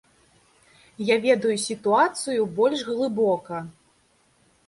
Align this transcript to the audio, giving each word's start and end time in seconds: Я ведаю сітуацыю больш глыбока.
Я 1.09 1.17
ведаю 1.25 1.57
сітуацыю 1.65 2.47
больш 2.61 2.79
глыбока. 2.89 3.57